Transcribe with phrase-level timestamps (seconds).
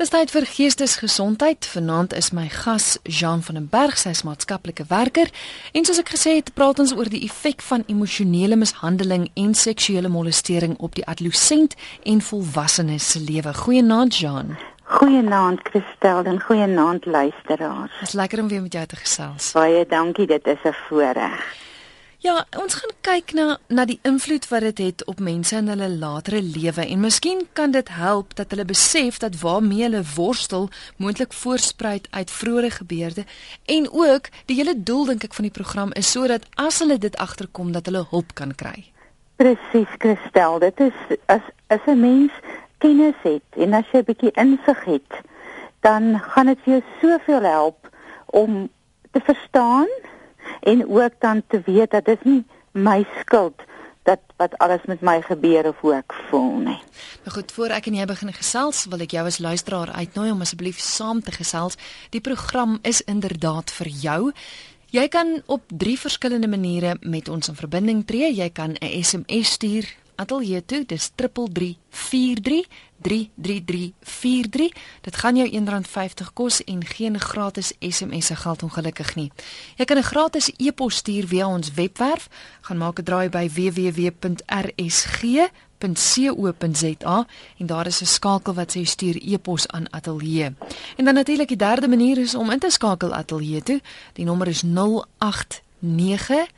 [0.00, 1.66] Dis tyd vir geestesgesondheid.
[1.68, 5.28] Vanaand is my gas Jean van den Berg, sy is maatskaplike werker.
[5.76, 10.08] En soos ek gesê het, praat ons oor die effek van emosionele mishandeling en seksuele
[10.08, 11.76] molestering op die adolescent
[12.08, 13.52] en volwassenes se lewe.
[13.52, 14.56] Goeienaand Jean.
[14.88, 17.98] Goeienaand Christel en goeienaand luisteraars.
[18.00, 19.52] Dit is lekker om weer met jou te gesels.
[19.52, 21.44] Baie dankie, dit is 'n voorreg.
[22.20, 25.86] Ja, ons gaan kyk na na die invloed wat dit het op mense in hulle
[25.88, 30.68] latere lewe en miskien kan dit help dat hulle besef dat waarmee hulle worstel
[31.00, 33.24] moontlik voorspruit uit vroeë gebeurde
[33.76, 37.16] en ook die hele doel dink ek van die program is sodat as hulle dit
[37.16, 38.84] agterkom dat hulle hulp kan kry.
[39.40, 42.32] Presies, Christel, dit is as as 'n mens
[42.84, 45.12] kennis het en as jy 'n bietjie insig het,
[45.80, 47.88] dan gaan dit vir jou soveel help
[48.26, 48.68] om
[49.10, 49.88] te verstaan
[50.60, 53.54] en ook dan te weet dat dit nie my skuld
[54.02, 56.78] dat wat alles met my gebeur of hoe ek voel nie.
[57.24, 60.40] Nou goed, voor ek en jy begin gesels, wil ek jou as luisteraar uitnooi om
[60.40, 61.76] asseblief saam te gesels.
[62.14, 64.20] Die program is inderdaad vir jou.
[64.90, 68.32] Jy kan op drie verskillende maniere met ons in verbinding tree.
[68.34, 69.86] Jy kan 'n SMS stuur
[70.20, 72.68] ateljee toe, dis 3343
[73.00, 74.72] 33343.
[75.00, 79.32] Dit gaan jou R1.50 kos en geen gratis SMS'e geld ongelukkig nie.
[79.76, 82.28] Jy kan 'n gratis e-pos stuur via ons webwerf.
[82.60, 84.36] Gaan maak 'n draai by www.rsg.co.za
[87.58, 90.54] en daar is 'n skakel wat sê stuur e-pos aan ateljee.
[90.96, 93.80] En dan natuurlik die derde manier is om in te skakel ateljee toe.
[94.12, 96.48] Die nommer is 089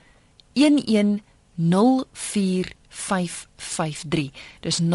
[0.53, 4.31] 1104 553.
[4.61, 4.87] Dis 0891104553.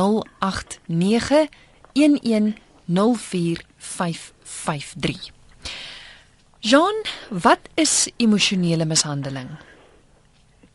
[6.60, 9.50] Jean, wat is emosionele mishandeling?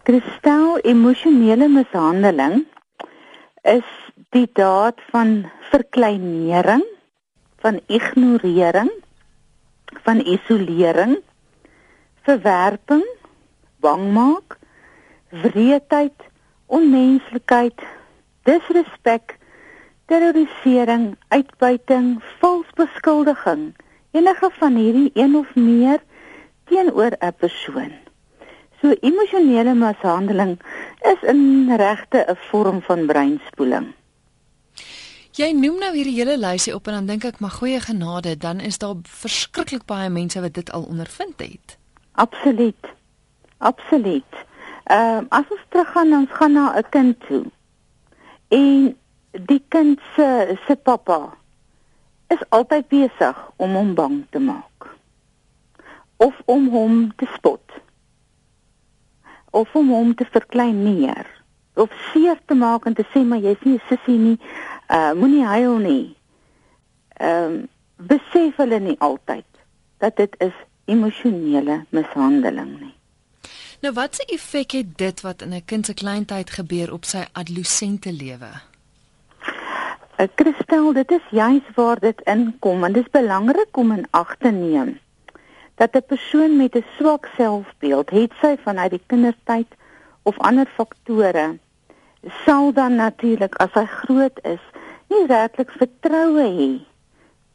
[0.02, 2.66] Kristel, emosionele mishandeling
[3.62, 3.86] is
[4.34, 6.82] die daad van verkleinering,
[7.62, 8.90] van ignorering,
[10.02, 11.20] van isolering,
[12.26, 13.06] verwerping,
[13.82, 14.58] bangmaak,
[15.28, 16.31] wreedheid
[16.72, 17.80] onmenslikheid,
[18.48, 19.36] disrespek,
[20.08, 23.72] terrorisering, uitbuiting, vals beskuldiging,
[24.16, 26.00] enige van hierdie een of meer
[26.68, 27.92] teenoor 'n persoon.
[28.80, 30.58] So emosionele mishandeling
[31.12, 33.92] is in regte 'n vorm van breinspoeling.
[35.32, 38.60] Jy noem nou hierdie hele lysie op en dan dink ek maar goeie genade, dan
[38.60, 41.78] is daar verskriklik baie mense wat dit al ondervind het.
[42.12, 42.84] Absoluut.
[43.58, 44.32] Absoluut.
[44.84, 47.44] Ehm uh, as ons teruggaan ons gaan na 'n kind toe.
[48.48, 48.96] En
[49.30, 51.34] die kind se se pappa
[52.26, 54.96] is altyd besig om hom bang te maak.
[56.16, 57.64] Of om hom te spot.
[59.50, 61.26] Of om hom te verklein neer.
[61.74, 64.38] Of seer te maak en te sê maar jy's nie 'n sussie nie.
[64.90, 66.16] Uh moenie huil nie.
[67.16, 69.46] Ehm um, besef hulle nie altyd
[69.98, 70.54] dat dit is
[70.84, 72.94] emosionele mishandeling nie.
[73.82, 77.22] Nou wat se effek het dit wat in 'n kind se kleintyd gebeur op sy
[77.32, 78.50] adolessente lewe?
[80.16, 84.06] Ek eh, kristel, dit is juis waar dit inkom en dit is belangrik om in
[84.10, 85.00] ag te neem
[85.74, 89.70] dat 'n persoon met 'n swak selfbeeld, het sy vanuit die kindertyd
[90.22, 91.58] of ander faktore,
[92.44, 94.62] sal dan natuurlik as hy groot is,
[95.08, 96.70] nie werklik vertroue hê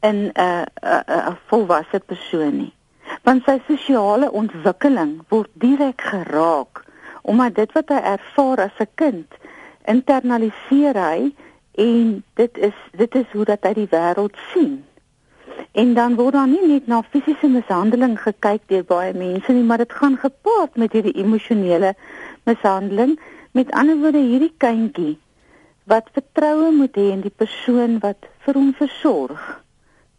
[0.08, 2.77] in 'n 'n 'n volwasse persoon nie
[3.22, 6.84] want sy sosiale ontwikkeling word direk geraak
[7.22, 9.38] omdat dit wat hy ervaar as 'n kind
[9.84, 11.32] internaliseer hy
[11.78, 14.84] en dit is dit is hoe dat hy die wêreld sien.
[15.72, 19.82] En dan word daar nie net na fisiese mishandeling gekyk deur baie mense nie, maar
[19.84, 21.94] dit gaan gepaard met hierdie emosionele
[22.48, 23.18] mishandeling.
[23.52, 25.18] Met ander woorde hierdie kindjie
[25.88, 29.44] wat vertroue moet hê in die persoon wat vir hom versorg.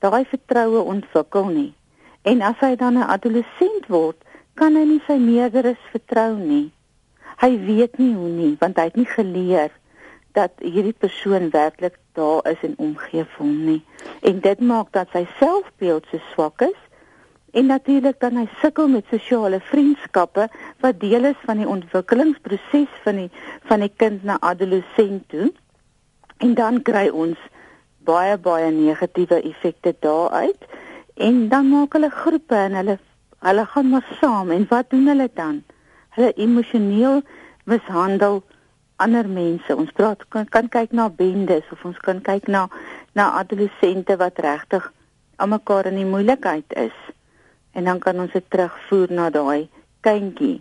[0.01, 1.73] Daai vertroue ontwikkel nie.
[2.21, 4.17] En as hy dan 'n adolessent word,
[4.53, 6.71] kan hy nie sy meerderes vertrou nie.
[7.39, 9.71] Hy weet nie hoe nie, want hy het nie geleer
[10.35, 13.81] dat hierdie persoon werklik daar is en omgee vir hom nie.
[14.21, 16.79] En dit maak dat sy selfbeeld so swak is
[17.51, 20.49] en natuurlik dan hy sukkel met sosiale vriendskappe
[20.83, 23.29] wat deel is van die ontwikkelingsproses van die
[23.71, 25.49] van die kind na adolessent toe.
[26.37, 27.39] En dan kry ons
[28.05, 30.68] baie baie negatiewe effekte daaruit
[31.19, 32.97] en dan maak hulle groepe en hulle
[33.47, 35.61] hulle gaan maar saam en wat doen hulle dan?
[36.15, 37.21] Hulle emosioneel
[37.63, 38.41] mishandel
[38.99, 39.75] ander mense.
[39.75, 42.67] Ons praat kan, kan kyk na bendes of ons kan kyk na
[43.15, 44.91] na adolessente wat regtig
[45.39, 46.95] aan mekaar in die moeilikheid is.
[47.71, 49.69] En dan kan ons dit terugvoer na daai
[50.05, 50.59] kindjie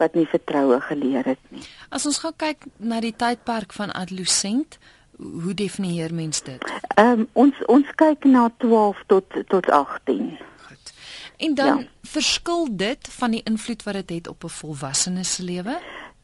[0.00, 1.62] wat nie vertroue geleer het nie.
[1.90, 4.78] As ons gaan kyk na die tydperk van adolessent,
[5.16, 6.72] hoe definieer mens dit?
[6.94, 10.38] Ehm um, ons ons kyk na 12 tot tot 18.
[10.66, 10.92] Goed.
[11.36, 11.86] En dan ja.
[12.02, 15.78] verskil dit van die invloed wat dit het op 'n volwassene se lewe?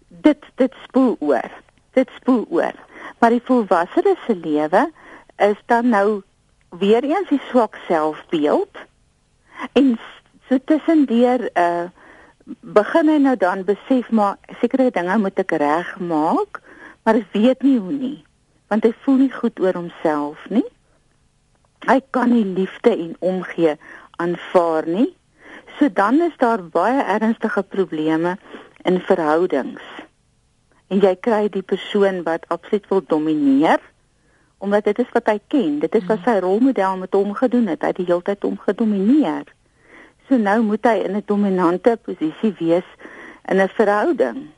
[0.09, 1.51] Dit dit spoel oor.
[1.91, 2.75] Dit spoel oor.
[3.19, 4.91] Maar die volwassene se lewe
[5.37, 6.23] is dan nou
[6.69, 8.77] weer eens die swak selfbeeld
[9.73, 9.99] en
[10.49, 11.89] so tussendeur uh
[12.61, 16.63] begin hy nou dan besef maar sekere dinge moet ek regmaak
[17.05, 18.25] maar hy weet nie hoe nie
[18.69, 20.67] want hy voel nie goed oor homself nie.
[21.89, 23.77] Hy kan nie liefde en omgee
[24.17, 25.15] aanvaar nie.
[25.79, 28.37] So dan is daar baie ernstige probleme
[28.83, 29.85] in verhoudings.
[30.89, 33.81] En jy kry die persoon wat absoluut wil domineer
[34.59, 35.79] omdat dit is wat hy ken.
[35.79, 37.83] Dit is wat sy rolmodel met hom gedoen het.
[37.83, 39.47] Hy het die hele tyd hom gedomineer.
[40.27, 42.89] So nou moet hy in 'n dominante posisie wees
[43.47, 44.51] in 'n verhouding.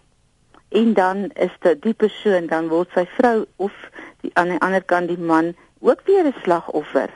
[0.70, 3.75] En dan is dit die persoon dan word sy vrou of
[4.22, 7.11] die aan die ander kant die man ook weer 'n slagoffer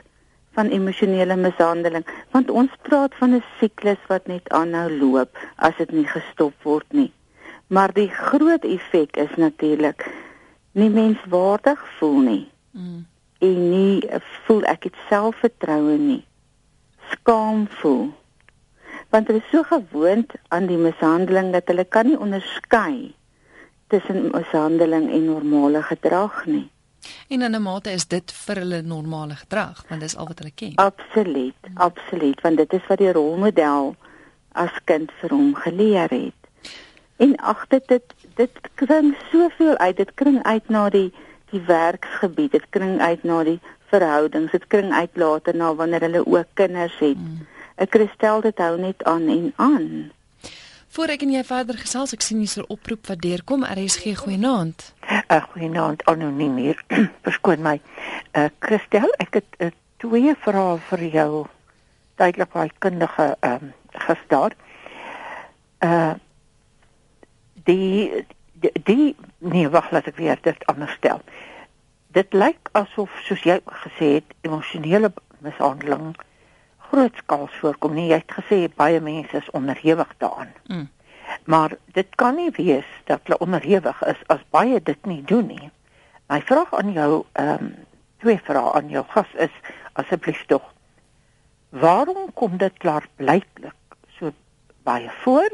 [0.59, 5.93] van emosionele mishandeling want ons praat van 'n siklus wat net aanhou loop as dit
[5.93, 7.13] nie gestop word nie.
[7.67, 10.11] Maar die groot effek is natuurlik
[10.73, 12.51] nie menswaardig voel nie.
[12.71, 13.07] Mm.
[13.39, 14.11] En nie
[14.45, 16.25] voel ek het selfvertroue nie.
[17.11, 18.13] Skaam voel
[19.11, 23.15] want hulle is so gewoond aan die mishandeling dat hulle kan nie onderskei
[23.89, 26.71] tussen mishandeling en normale gedrag nie.
[27.29, 30.55] En in 'n mate is dit vir hulle normale gedrag want dis al wat hulle
[30.55, 30.75] ken.
[30.75, 33.97] Absoluut, absoluut, want dit is wat die rolmodel
[34.53, 36.41] as kind vir hom geleer het.
[37.17, 41.13] En ag dit dit dit kring soveel uit, dit kring uit na die
[41.51, 43.61] die werksgebied, dit kring uit na die
[43.93, 47.19] verhoudings, dit kring uit later na wanneer hulle ook kinders het.
[47.19, 47.47] Mm.
[47.77, 49.89] Ek kristel dit hou net aan en aan.
[50.95, 53.65] Voor ek en jy verder gesels, ek sien hier's 'n oproep wat deurkom.
[53.67, 54.95] RSG goeienaand.
[55.11, 56.85] uh, Goeienaand anoniem hier.
[57.27, 57.81] Verskoon my.
[58.33, 61.47] Uh Christel, ek het uh, twee vrae vir jou.
[62.15, 63.73] Duidelik baie kundige ehm um,
[64.07, 64.55] gestel.
[65.83, 66.15] Uh
[67.65, 68.25] die
[68.85, 71.21] die, nee, wag, laat ek weer dit anders stel.
[72.07, 75.11] Dit lyk asof soos jy gesê het, emosionele
[75.43, 76.15] mishandeling
[76.95, 78.09] grootskaals voorkom nie.
[78.13, 80.53] Jy het gesê baie mense is onderhewig daaraan.
[80.69, 80.89] Mm.
[81.51, 85.71] Maar dit kan nie wees dat hulle onderhewig is as baie dit nie doen nie.
[86.31, 87.75] My vraag aan jou ehm um,
[88.25, 89.53] twee vrae aan jou gas is
[90.01, 90.63] asseblief tog
[91.75, 94.31] waarom kom dit klaar blyklik so
[94.87, 95.51] baie voor?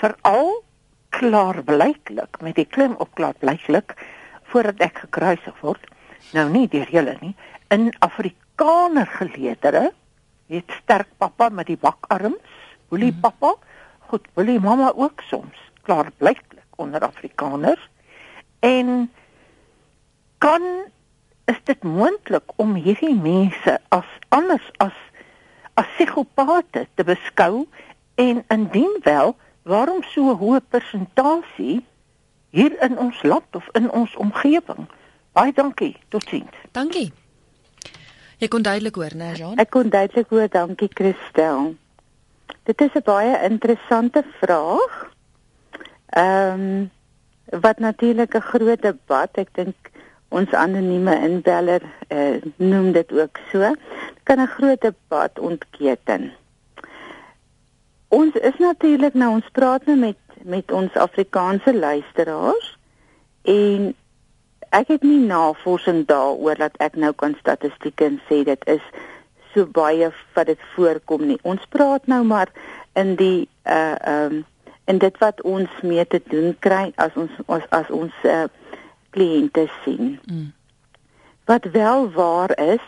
[0.00, 0.64] Veral
[1.08, 3.94] klaar blyklik met die klim op klaar blyklik
[4.50, 5.84] voordat ek gekruisig word.
[6.32, 7.34] Nou nie deur julle nie
[7.74, 9.92] in Afrikaner geleedere
[10.46, 12.58] het sterk pappa met die bakarms,
[12.88, 13.20] boelie mm.
[13.20, 13.54] pappa,
[14.08, 17.88] goed boelie mamma ook soms, klaar blyklik onder Afrikaners.
[18.60, 19.12] En
[20.38, 20.62] kan
[21.44, 24.96] is dit moontlik om hierdie mense as anders as
[25.74, 27.66] as psigopate te beskou
[28.14, 31.84] en indien wel, waarom so 'n hoë persentasie
[32.50, 34.86] hier in ons land of in ons omgewing?
[35.32, 35.96] Baie dankie.
[36.08, 36.56] Totsiens.
[36.70, 37.12] Dankie.
[38.44, 39.54] Jy kon duidelik hoor, né, Jean?
[39.56, 41.70] Ek kon duidelik hoor, dankie Christel.
[42.68, 44.92] Dit is 'n baie interessante vraag.
[46.12, 46.90] Ehm um,
[47.64, 49.74] wat natuurlik 'n groot debat, ek dink
[50.28, 53.74] ons anonieme inbeller uh, noem dit ook so,
[54.24, 56.32] kan 'n groot debat ontketen.
[58.08, 62.76] Ons is natuurlik nou ons praat nou met met ons Afrikaanse luisteraars
[63.42, 63.94] en
[64.74, 68.82] ek het nie navorsing daaroor dat ek nou kan statistieke sê dit is
[69.54, 71.38] so baie wat dit voorkom nie.
[71.42, 72.50] Ons praat nou maar
[72.98, 74.42] in die uh ehm um,
[74.84, 78.44] en dit wat ons mee te doen kry as ons as, as ons uh
[79.16, 80.18] kliënte sien.
[80.26, 80.50] Mm.
[81.48, 82.84] Wat wel waar is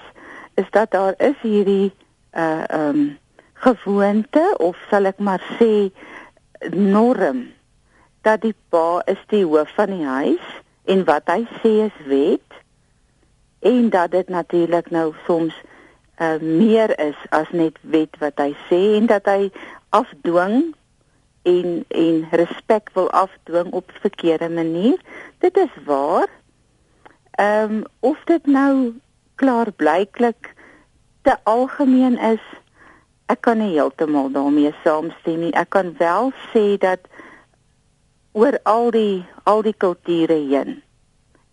[0.55, 1.93] is dat daar is hierdie
[2.35, 3.19] uh ehm um,
[3.57, 5.88] gewoonte of sal ek maar sê
[6.75, 7.47] norm
[8.23, 10.47] dat die pa is die hoof van die huis
[10.87, 12.61] en wat hy sê is wet
[13.66, 15.55] en dat dit natuurlik nou soms
[16.19, 19.50] uh, meer is as net wet wat hy sê en dat hy
[19.97, 20.75] afdwing
[21.47, 24.99] en en respek wil afdwing op verkeerde manier
[25.38, 26.28] dit is waar.
[27.31, 28.95] Ehm um, of dit nou
[29.35, 30.55] klaar blyklik
[31.23, 32.43] te algemeen is
[33.26, 35.52] ek kan nie heeltemal daarmee saamstem nie.
[35.52, 37.02] Ek kan wel sê dat
[38.37, 40.83] oor al die al die kulture heen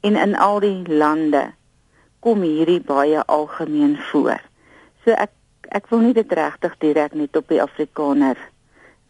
[0.04, 1.44] en in al die lande
[2.20, 4.42] kom hierdie baie algemeen voor.
[5.04, 5.32] So ek
[5.72, 8.40] ek wil nie dit regtig direk net op die Afrikaner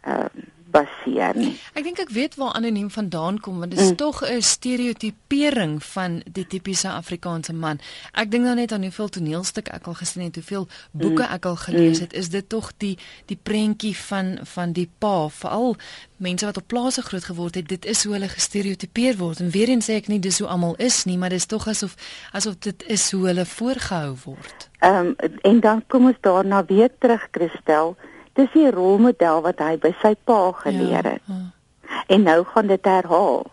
[0.06, 1.54] ehm uh, baseer nie.
[1.78, 4.00] Ek dink ek weet waar anoniem vandaan kom want dit is mm.
[4.02, 7.80] tog 'n stereotipering van die tipiese Afrikaanse man.
[8.12, 11.34] Ek dink nou net aan hoeveel toneelstuk ek al gesien het, hoeveel boeke mm.
[11.38, 12.04] ek al gelees mm.
[12.04, 15.76] het, is dit tog die die prentjie van van die pa, veral
[16.18, 19.40] mense wat op plase groot geword het, dit is hoe hulle gestereotipeer word.
[19.40, 21.96] En weer eens sê ek nie dis hoe almal is nie, maar dis tog asof
[22.32, 24.70] asof dit is hoe hulle voorgehou word.
[24.80, 27.96] Ehm um, en dan kom ons daarna weer terug, Christel
[28.34, 31.26] dis die rolmodel wat hy by sy pa geleer het.
[31.26, 32.04] Ja, ja.
[32.08, 33.46] En nou gaan dit herhaal.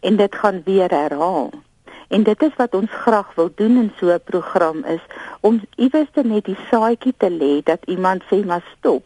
[0.00, 1.50] En dit gaan weer herhaal.
[2.08, 5.04] En dit is wat ons graag wil doen in so 'n program is
[5.40, 9.04] om iewers net die saadjie te lê dat iemand sê maar stop.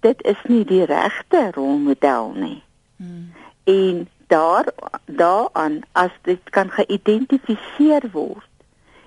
[0.00, 2.62] Dit is nie die regte rolmodel nie.
[2.96, 3.32] Hmm.
[3.64, 4.64] En daar
[5.04, 8.52] daaraan as dit kan geïdentifiseer word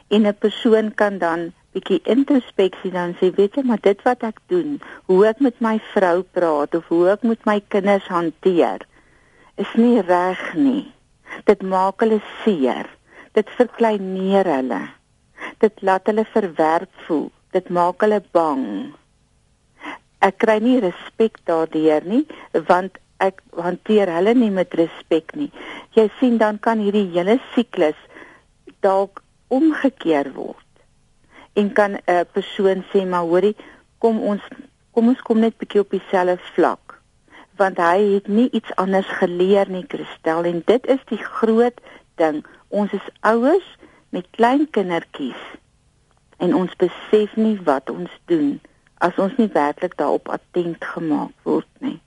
[0.07, 4.41] en 'n persoon kan dan bietjie introspeksie dan sê weet jy maar dit wat ek
[4.49, 8.85] doen, hoe ek met my vrou praat of hoe ek met my kinders hanteer
[9.61, 10.85] is nie reg nie.
[11.45, 12.89] Dit maak hulle seer.
[13.37, 14.83] Dit verkleineer hulle.
[15.61, 17.29] Dit laat hulle verwerp voel.
[17.53, 18.65] Dit maak hulle bang.
[20.25, 22.23] Ek kry nie respek daardeur nie
[22.69, 25.49] want ek hanteer hulle nie met respek nie.
[25.97, 27.97] Jy sien dan kan hierdie hele siklus
[28.85, 29.21] dalk
[29.53, 30.66] omgekeer word
[31.59, 33.55] en kan 'n uh, persoon sê maar hoorie
[33.97, 34.43] kom ons
[34.91, 36.85] kom ons kom net bietjie op dieselfde vlak.
[37.57, 41.77] Want hy het nie iets anders geleer nie Christel en dit is die groot
[42.15, 42.45] ding.
[42.67, 43.69] Ons is ouers
[44.09, 45.43] met klein kindertjies
[46.37, 48.59] en ons besef nie wat ons doen
[48.97, 51.99] as ons nie werklik daarop attent gemaak word nie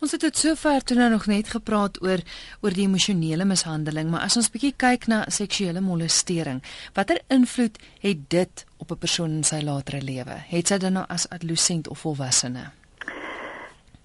[0.00, 2.22] Ons het dit sover toe nou nog net gepraat oor
[2.64, 6.62] oor die emosionele mishandeling, maar as ons bietjie kyk na seksuele molestering,
[6.96, 10.40] watter invloed het dit op 'n persoon in sy latere lewe?
[10.48, 12.72] Het sy dan nou as adolescent of volwassene?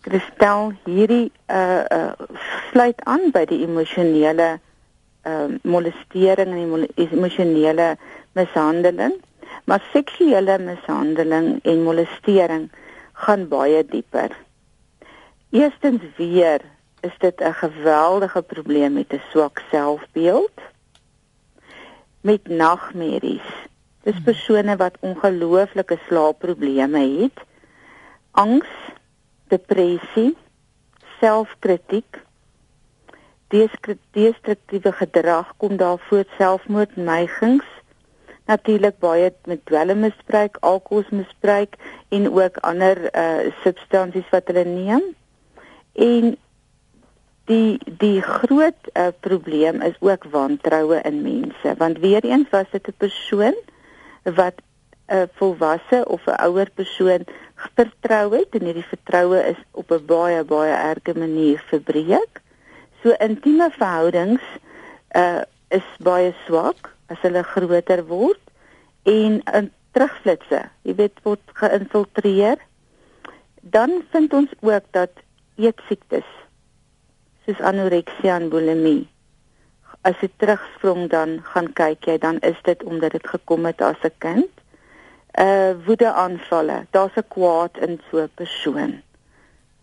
[0.02, 2.12] Kristel, hierdie uh uh
[2.72, 4.60] sluit aan by die emosionele
[5.24, 7.98] uh molestering en emosionele
[8.34, 9.16] mishandeling,
[9.64, 12.70] maar seksuele mishandeling en molestering
[13.14, 14.45] gaan baie dieper.
[15.50, 16.62] Eerstens weer
[17.02, 20.58] is dit 'n geweldige probleem met 'n swak selfbeeld
[22.22, 23.50] met nagmerries.
[24.04, 24.24] Dis hmm.
[24.24, 27.40] persone wat ongelooflike slaapprobleme het,
[28.32, 28.68] angs,
[29.48, 30.38] depressie,
[31.20, 32.24] selfkritiek,
[34.12, 37.66] destruktiewe gedrag kom daar voort selfmoordneigings
[38.46, 41.76] natuurlik baie met dwelmmisbruik, alkoholmisbruik
[42.10, 45.04] en ook ander uh substansies wat hulle neem.
[45.96, 46.36] En
[47.46, 52.88] die die groot uh, probleem is ook wantroue in mense want weer eens was dit
[52.88, 53.56] 'n persoon
[54.24, 54.54] wat
[55.08, 57.26] 'n volwasse of 'n ouer persoon
[57.76, 62.42] vertrou het en hierdie vertroue is op 'n baie baie erge manier verbreek.
[63.04, 64.44] So intieme verhoudings
[65.16, 68.42] uh is baie swak as hulle groter word
[69.04, 72.58] en in terugflitsse, jy weet word geïnfiltreer.
[73.62, 75.25] Dan vind ons ook dat
[75.56, 76.28] eetsiektes
[77.46, 79.06] soos anoreksia en bulimie.
[80.06, 84.02] As jy terugsprong dan gaan kyk jy dan is dit omdat dit gekom het as
[84.04, 84.52] 'n kind.
[85.40, 89.02] Uh woedeaanvalle, daar's 'n kwaad in so 'n persoon.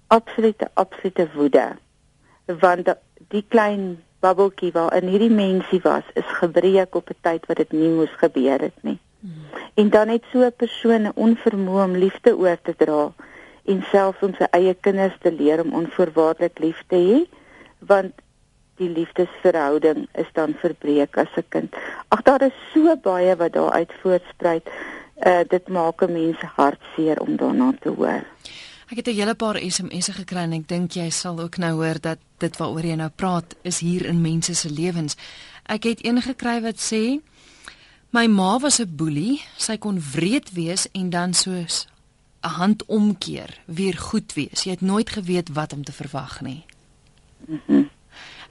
[0.06, 1.76] Absolute absolute woede.
[2.46, 2.94] Want
[3.28, 7.72] die klein bubbeltjie waar in hierdie mensie was, is gebreek op 'n tyd wat dit
[7.72, 8.98] nie moes gebeur het nie.
[9.20, 9.44] Hmm.
[9.74, 13.12] En dan het so 'n persoon 'n onvermoë om liefde oor te dra
[13.64, 17.21] en selfs om sy eie kinders te leer om onvoorwaardelik lief te hê
[17.90, 18.14] want
[18.81, 21.71] die liefdesverhouding is dan verbreek as 'n kind.
[22.09, 24.66] Ag daar is so baie wat daar uit voortspruit.
[25.26, 28.25] Uh dit maak 'n mens hartseer om daarna te hoor.
[28.90, 32.00] Ek het 'n hele paar SMS'e gekry en ek dink jy sal ook nou hoor
[32.00, 35.16] dat dit waaroor jy nou praat is hier in mense se lewens.
[35.66, 37.21] Ek het een gekry wat sê
[38.11, 39.42] My ma was 'n boelie.
[39.57, 41.87] Sy kon wreed wees en dan soos
[42.42, 44.62] 'n hand omkeer, weer goed wees.
[44.62, 46.64] Jy het nooit geweet wat om te verwag nie.
[47.46, 47.90] Mm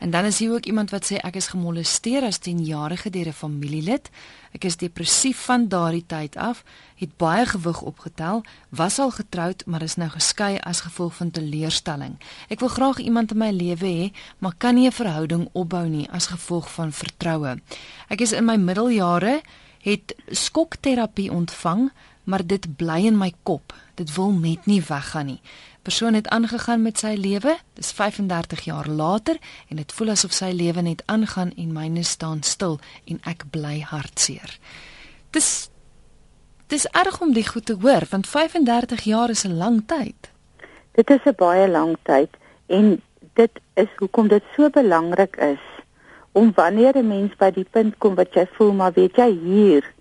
[0.02, 3.42] en dan is hier ook iemand wat sê ek is gemolesteer as 10-jarige deur 'n
[3.44, 4.10] familielid.
[4.52, 6.64] Ek is depressief van daardie tyd af,
[6.96, 12.18] het baie gewig opgetel, was al getroud, maar is nou geskei as gevolg van teleurstelling.
[12.48, 16.10] Ek wil graag iemand in my lewe hê, maar kan nie 'n verhouding opbou nie
[16.10, 17.62] as gevolg van vertroue.
[18.08, 19.42] Ek is in my middeljare
[19.82, 21.92] het skokterapie ontvang
[22.24, 23.74] maar dit bly in my kop.
[23.96, 25.42] Dit wil net nie weggaan nie.
[25.82, 27.58] Persoon het aangegaan met sy lewe.
[27.74, 29.38] Dis 35 jaar later
[29.70, 33.80] en dit voel asof sy lewe net aangaan en myne staan stil en ek bly
[33.82, 34.60] hartseer.
[35.32, 35.70] Dis
[36.72, 40.32] dis erg om dit goed te hoor want 35 jaar is 'n lang tyd.
[40.92, 42.30] Dit is 'n baie lang tyd
[42.68, 43.02] en
[43.34, 45.64] dit is hoekom dit so belangrik is
[46.32, 49.94] om wanneer 'n mens by die punt kom wat jy voel maar weet jy hier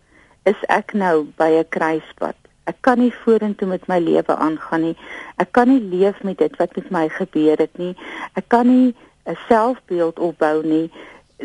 [0.42, 2.36] is ek nou by 'n kruispunt.
[2.64, 4.96] Ek kan nie vorentoe met my lewe aangaan nie.
[5.36, 7.96] Ek kan nie leef met dit wat met my gebeur het nie.
[8.34, 8.94] Ek kan nie
[9.26, 10.90] 'n selfbeeld opbou nie.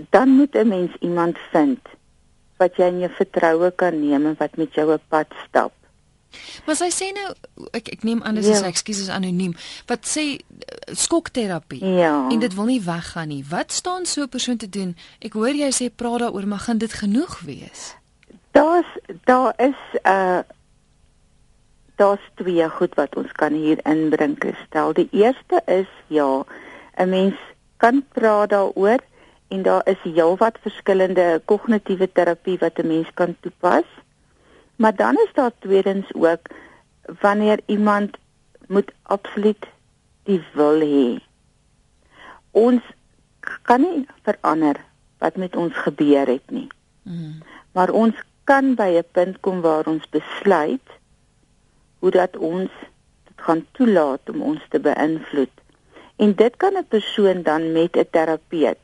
[0.10, 1.80] Dan moet 'n mens iemand vind
[2.58, 5.74] wat jy in jou vertroue kan neem en wat met jou op pad stap.
[6.66, 7.28] Maar sy sê nou
[7.78, 8.68] ek ek neem aan dis ja.
[8.68, 9.56] ekskuus is anoniem.
[9.88, 10.40] Wat sê
[10.92, 11.86] skokterapie?
[11.86, 12.28] Ja.
[12.30, 13.44] En dit wil nie weggaan nie.
[13.50, 14.96] Wat staan so 'n persoon te doen?
[15.20, 17.96] Ek hoor jy sê praat daaroor, maar gaan dit genoeg wees?
[18.56, 18.88] Daar's
[19.24, 20.40] daar is 'n uh,
[21.96, 24.94] daar's twee goed wat ons kan hier inbring stel.
[24.94, 26.44] Die eerste is ja,
[26.96, 27.36] 'n mens
[27.78, 29.00] kan praat daaroor
[29.48, 33.88] en daar is heelwat verskillende kognitiewe terapie wat 'n mens kan toepas.
[34.76, 36.48] Maar dan is daar tweedens ook
[37.20, 38.18] wanneer iemand
[38.68, 39.66] moet absoluut
[40.24, 41.20] die wil hê.
[42.52, 42.82] Ons
[43.62, 44.76] kan nie verander
[45.18, 46.68] wat met ons gebeur het nie.
[47.02, 47.42] Mm.
[47.72, 50.88] Maar ons kan by 'n punt kom waar ons besluit
[52.00, 52.72] hoe dat ons
[53.28, 55.56] dit gaan toelaat om ons te beïnvloed.
[56.16, 58.84] En dit kan 'n persoon dan met 'n terapeut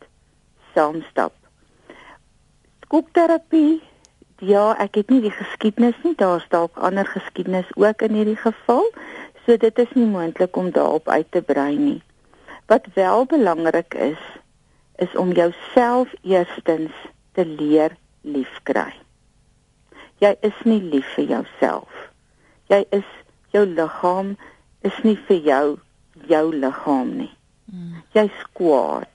[0.74, 1.34] saamstap.
[2.82, 3.82] Skookterapie
[4.41, 6.15] Ja, ek het nie die geskiedenis nie.
[6.18, 8.88] Daar's dalk ander geskiedenis ook in hierdie geval.
[9.46, 12.01] So dit is nie moontlik om daarop uit te brei nie.
[12.65, 14.18] Wat wel belangrik is,
[14.98, 16.91] is om jouself eerstens
[17.38, 18.98] te leer liefkry.
[20.22, 21.92] Jy is nie lief vir jouself.
[22.70, 23.08] Jy is
[23.54, 24.36] jou liggaam
[24.88, 25.66] is nie vir jou
[26.30, 27.34] jou liggaam nie.
[27.72, 28.04] Hmm.
[28.13, 29.12] Jy's kwaad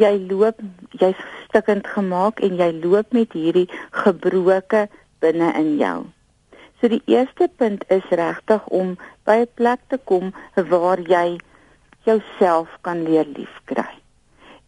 [0.00, 0.60] jy loop
[1.00, 3.68] jy's stikkend gemaak en jy loop met hierdie
[4.02, 4.86] gebroke
[5.20, 5.98] binne in jou.
[6.80, 8.96] So die eerste punt is regtig om
[9.28, 11.38] by 'n plek te kom waar jy
[12.08, 13.92] jouself kan leer liefkry.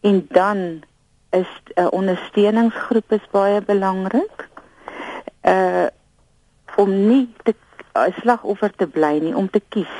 [0.03, 0.83] En dan
[1.31, 4.52] is 'n ondersteuningsgroep is baie belangrik.
[5.43, 5.87] Uh
[6.75, 7.53] om nie te
[7.93, 9.95] 'n slagoffer te bly nie, om te kies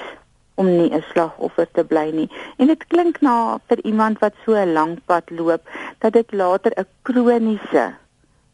[0.55, 2.29] om nie 'n slagoffer te bly nie.
[2.57, 5.61] En dit klink na vir iemand wat so 'n lang pad loop
[5.99, 7.93] dat dit later 'n kroniese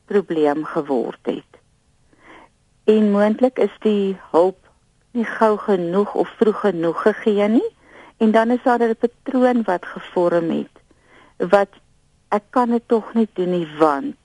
[0.05, 1.51] probleem geword het.
[2.83, 4.57] En moontlik is die hulp
[5.11, 7.69] nie gou genoeg of vroeg genoeg gegee nie
[8.17, 10.75] en dan is daar 'n patroon wat gevorm het
[11.51, 11.69] wat
[12.29, 14.23] ek kan dit tog nie doen nie want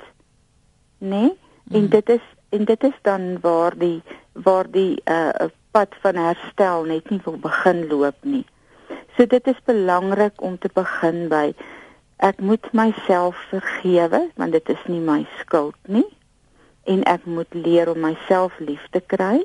[0.98, 1.32] nê nee?
[1.70, 1.88] en mm.
[1.88, 4.02] dit is en dit is dan waar die
[4.46, 8.44] waar die uh pad van herstel net nie wil begin loop nie.
[9.16, 11.48] So dit is belangrik om te begin by
[12.22, 16.06] ek moet myself vergewe want dit is nie my skuld nie
[16.94, 19.42] en ek moet leer om myself lief te kry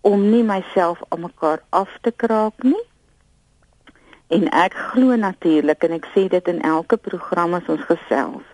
[0.00, 2.84] om nie myself aan mekaar af te kraak nie.
[4.26, 8.46] En ek glo natuurlik en ek sê dit in elke program as ons gesels.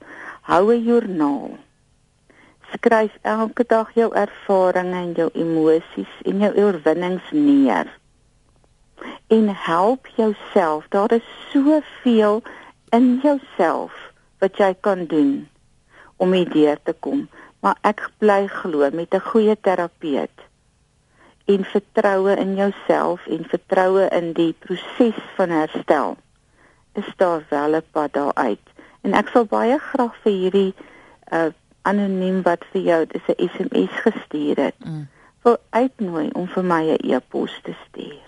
[0.51, 1.57] Hou 'n joernaal
[2.73, 7.91] skryf elke dag jou ervarings en jou emosies en jou oorwinnings neer.
[9.29, 10.87] En help jouself.
[10.89, 12.43] Daar is soveel
[12.91, 13.93] in jouself
[14.39, 15.49] wat jy kan doen
[16.17, 17.29] om hierdeur te kom.
[17.61, 20.47] Maar ek bly glo met 'n goeie terapeut
[21.47, 26.17] en vertroue in jouself en vertroue in die proses van herstel
[26.93, 28.65] is daar wel 'n pad daaruit.
[29.01, 30.75] En ek sal baie graag vir hierdie
[31.33, 31.51] uh
[31.87, 34.79] anoniem wat vir jou dis 'n SMS gestuur het.
[34.85, 35.09] Mm.
[35.43, 38.27] Wil uitnooi om vir my 'n e-pos te stuur.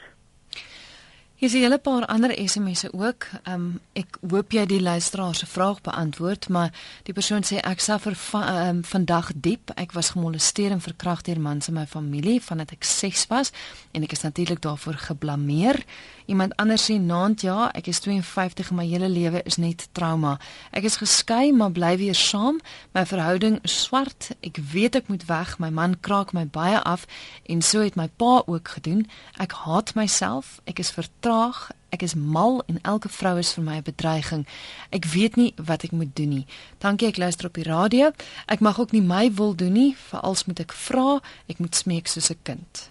[1.39, 3.27] Hier is 'n hele paar ander SMS'e ook.
[3.47, 6.73] Um ek hoop jy die luisteraar se vraag beantwoord, maar
[7.03, 9.71] die persoon sê ek suffer va, um, vandag diep.
[9.75, 13.53] Ek was gemolesteer en verkragt deur mans in my familie vandat ek 6 was
[13.93, 15.85] en ek is natuurlik daarvoor geblameer.
[16.27, 20.39] Iemand anders sê naand ja, ek is 52 en my hele lewe is net trauma.
[20.71, 22.61] Ek is geskei maar bly weer saam.
[22.93, 24.31] My verhouding swart.
[24.45, 25.55] Ek weet ek moet weg.
[25.59, 27.07] My man kraak my baie af
[27.47, 29.07] en so het my pa ook gedoen.
[29.39, 30.61] Ek haat myself.
[30.67, 30.91] Ek is
[31.29, 31.71] vertraag.
[31.89, 34.47] Ek is mal en elke vrou is vir my 'n bedreiging.
[34.91, 36.47] Ek weet nie wat ek moet doen nie.
[36.79, 38.13] Dankie ek luister op die radio.
[38.47, 41.21] Ek mag ook nie my wil doen nie, veral moet ek vra.
[41.49, 42.91] Ek moet smeek soos 'n kind.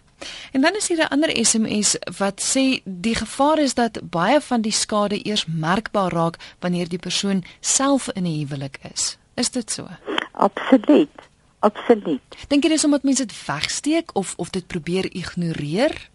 [0.51, 4.61] En dan is hier 'n ander SMS wat sê die gevaar is dat baie van
[4.61, 9.17] die skade eers merkbaar raak wanneer die persoon self in 'n huwelik is.
[9.35, 9.87] Is dit so?
[10.31, 11.29] Absoluut.
[11.59, 12.35] Absoluut.
[12.47, 16.09] Dink jy dis omdat mense dit wegsteek of of dit probeer ignoreer?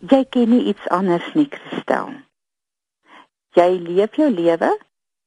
[0.00, 2.14] Jy ken nie iets anders nie, Christel.
[3.52, 4.70] Jy leef jou lewe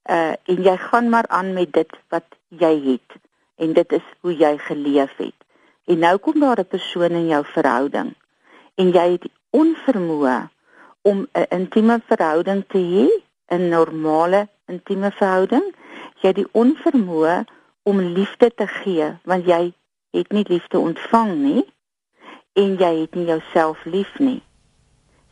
[0.10, 3.18] uh en jy gaan maar aan met dit wat jy het
[3.62, 5.36] en dit is hoe jy geleef het.
[5.86, 8.16] En nou kom daar 'n persoon in jou verhouding
[8.76, 10.50] en jy het onvermoë
[11.02, 13.08] om 'n intieme verhouding te hê,
[13.54, 15.76] 'n normale intieme verhouding.
[16.22, 17.46] Jy het die onvermoë
[17.84, 19.74] om liefde te gee want jy
[20.12, 21.66] het nie liefde ontvang nie
[22.54, 24.42] en jy het nie jouself lief nie.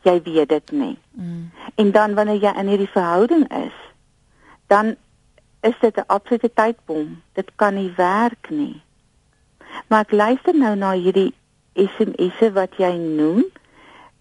[0.02, 0.98] Jy weet dit nie.
[1.10, 1.50] Mm.
[1.74, 3.76] En dan wanneer jy in hierdie verhouding is,
[4.66, 4.96] dan
[5.60, 7.22] is dit 'n absolute tydbom.
[7.32, 8.82] Dit kan nie werk nie.
[9.86, 11.34] Maar ek luister nou na hierdie
[11.74, 13.44] SMS'e wat jy noem.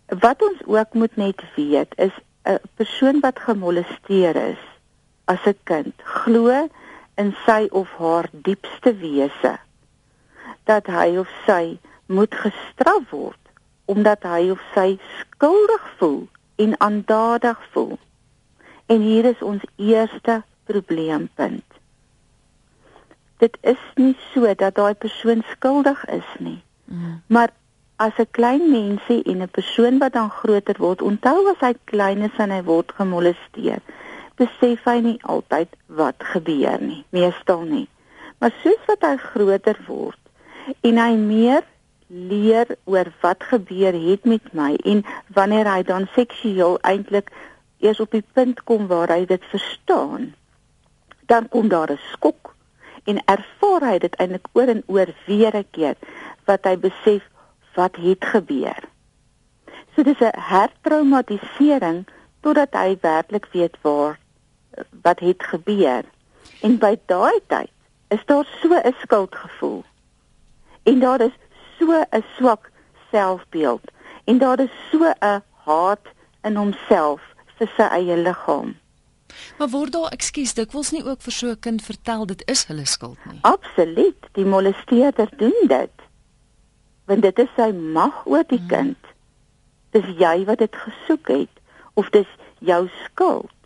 [0.05, 2.13] Wat ons ook moet net weet is
[2.43, 4.61] 'n persoon wat gemolesteer is
[5.25, 6.67] as 'n kind glo
[7.15, 9.59] in sy of haar diepste wese
[10.63, 13.40] dat hy of sy moet gestraf word
[13.91, 16.23] omdat hy of sy skuldig voel
[16.55, 17.97] en aandadig voel.
[18.85, 21.65] En hier is ons eerste probleempunt.
[23.43, 26.59] Dit is nie so dat daai persoon skuldig is nie.
[26.85, 27.21] Mm.
[27.27, 27.49] Maar
[27.95, 32.21] as 'n klein mensie en 'n persoon wat dan groter word, onthou as hy klein
[32.21, 33.81] is en hy word gemolesteer,
[34.35, 37.87] besef hy nie altyd wat gebeur nie, meestal nie.
[38.37, 40.19] Maar soos wat hy groter word
[40.81, 41.63] en hy meer
[42.11, 47.31] leer oor wat gebeur het met my en wanneer hy dan seksueel eintlik
[47.79, 50.33] eers op die punt kom waar hy dit verstaan,
[51.31, 52.55] dan kom daar 'n skok
[53.03, 55.95] en ervaar hy dit eintlik oor en oor weer 'n keer
[56.45, 57.23] wat hy besef
[57.75, 58.83] wat het gebeur.
[59.95, 62.05] So dis 'n hertraumatisering
[62.41, 64.19] totdat hy werklik weet waar
[65.01, 66.03] wat het gebeur.
[66.61, 67.71] En by daai tyd
[68.07, 69.83] is daar so 'n skuldgevoel.
[70.83, 71.35] En daar is
[71.81, 72.71] so 'n swak
[73.11, 73.81] selfbeeld
[74.23, 76.05] en daar is so 'n haat
[76.43, 77.21] in homself
[77.57, 78.75] vir sy eie liggaam.
[79.57, 82.85] Maar word daar ekskuus dikwels nie ook vir so 'n kind vertel dit is hulle
[82.85, 83.39] skuld nie.
[83.41, 85.95] Absoluut, die molesteerder doen dit.
[87.05, 88.67] Want dit is sy mag oor die hmm.
[88.67, 88.97] kind.
[89.89, 91.55] Dis jy wat dit gesoek het
[91.93, 92.27] of dis
[92.59, 93.59] jou skuld.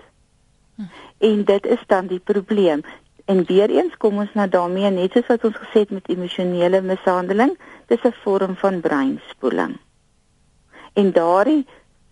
[0.76, 0.90] Hmm.
[1.18, 2.82] En dit is dan die probleem.
[3.26, 6.82] En weer eens kom ons nou daarmee net soos wat ons gesê het met emosionele
[6.82, 9.78] mishandeling, dis 'n vorm van breinspoeling.
[10.94, 11.66] En daardie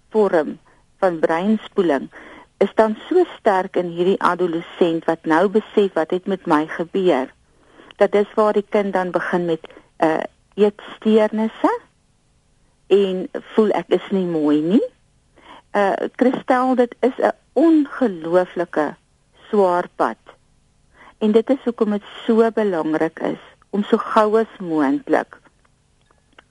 [0.09, 0.59] vorm
[0.99, 2.09] van breinspoeling
[2.57, 7.33] is dan so sterk in hierdie adolessent wat nou besef wat het met my gebeur
[7.97, 10.23] dat dis waar die kind dan begin met 'n uh,
[10.55, 11.79] eetsteurnisse
[12.87, 14.85] en voel ek is nie mooi nie.
[15.73, 18.95] Uh Christel dit is 'n ongelooflike
[19.49, 20.17] swaar pad.
[21.17, 25.39] En dit is hoekom dit so belangrik is om so gou as moontlik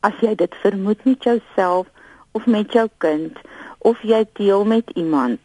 [0.03, 1.87] as jy dit vermoed met jouself
[2.33, 3.39] of met jou kind
[3.79, 5.41] of jy deel met iemand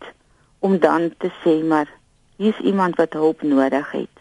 [0.59, 1.89] om dan te sê maar
[2.37, 4.17] hier's iemand wat hulp nodig het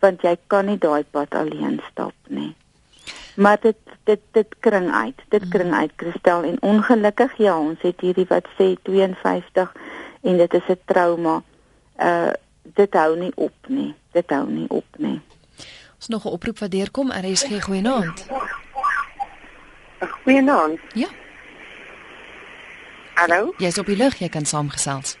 [0.00, 2.54] want jy kan nie daai pad alleen stap nie.
[3.36, 3.76] Maar dit
[4.08, 5.22] dit dit kring uit.
[5.28, 9.74] Dit kring uit Kristel en ongelukkig ja, ons het hierdie wat sê 52
[10.20, 11.42] en dit is 'n trauma.
[11.98, 13.94] Uh dit hou nie op nie.
[14.12, 15.20] Dit hou nie op nie.
[15.96, 17.10] Ons nog 'n oproep wat deurkom.
[17.10, 18.26] RSG goeienaand.
[20.08, 20.78] Goeienaand.
[20.94, 21.08] Ja.
[23.14, 23.54] Hallo.
[23.58, 25.18] Jy's op die lug, jy kan saamgesels.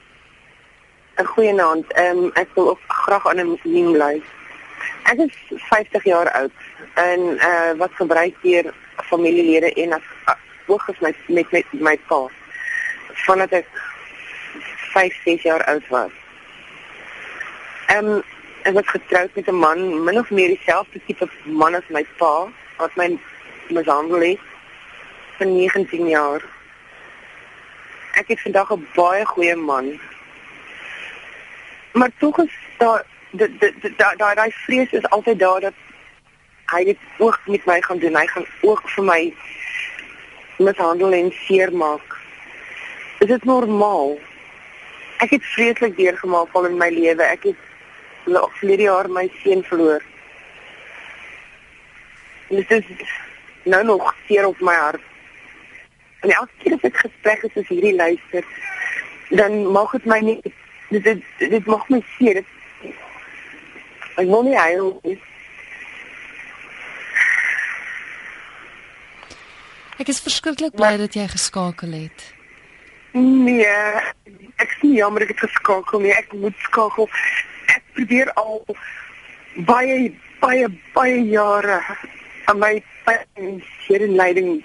[1.20, 1.84] 'n goeie naam.
[1.88, 4.22] Ehm um, ek wil ook graag anoniem bly.
[5.02, 5.36] Ek is
[5.68, 6.52] 50 jaar oud
[6.94, 11.96] en eh uh, wat gebruik hier familielede en as ook as my met met my
[12.08, 12.28] pa.
[13.26, 13.66] Vandat ek
[14.92, 16.12] 5, 6 jaar oud was.
[17.86, 18.22] Ehm um,
[18.62, 22.48] ek was getroud met 'n man, min of meer dieselfde tipe man as my pa,
[22.76, 23.18] wat my
[23.68, 24.38] mishandel het
[25.40, 26.44] vir 19 jaar.
[28.20, 29.96] Ek het vandag 'n baie goeie man
[31.92, 33.02] maar tog is daai
[34.16, 35.72] daai daai vrees is altyd daar dat
[36.66, 38.16] hy dit ook met my gaan doen.
[38.16, 39.34] Hy gaan ook vir my
[40.58, 42.18] mishandel en seermaak.
[43.18, 44.18] Is dit normaal?
[45.18, 47.22] Ek het vreeslik deurgemaak al in my lewe.
[47.22, 47.58] Ek het
[48.60, 50.04] verlede jaar my seun verloor.
[52.48, 52.86] Dit is
[53.62, 55.09] nou nog seer op my hart.
[56.20, 58.44] En elke keer as ek gesprek is soos hierdie luister,
[59.30, 60.38] dan maak dit my nie
[60.90, 62.40] dit dit, dit maak my seer.
[62.40, 62.94] Dit,
[64.20, 65.16] ek wil nie huil nie.
[70.00, 72.26] Ek is verskriklik bly dat jy geskakel het.
[73.12, 73.68] Nee,
[74.62, 76.14] ek sien jammer ek het geskakel nie.
[76.16, 77.08] Ek moet skakel.
[77.68, 78.64] Ek probeer al
[79.68, 81.80] baie baie baie jare
[82.48, 84.60] aan my pyn en leiding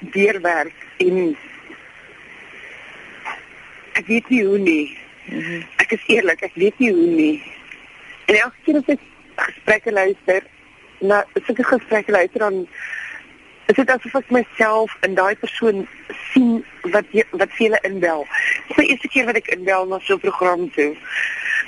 [0.00, 1.36] deurwerk en
[3.92, 4.98] ek weet nie hoe nie.
[5.28, 5.62] -hmm.
[5.76, 7.42] Ek is eerlik, ek weet nie hoe nie.
[8.26, 9.04] En elke keer as ek
[9.36, 10.46] gesprekke luister,
[11.00, 12.66] na sulke gesprekke luister dan
[13.68, 15.82] Is dit asof ek myself in daai persoon
[16.30, 16.62] sien
[16.94, 18.22] wat jy, wat hulle inbel.
[18.70, 20.96] Dis die eerste keer wat ek inbel na so 'n program toe.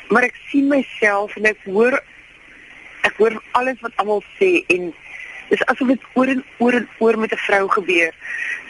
[0.09, 2.01] Maar ek sien myself en ek hoor
[3.05, 4.95] ek hoor alles wat almal sê en
[5.51, 8.15] dis asof dit oor en oor en oor met 'n vrou gebeur.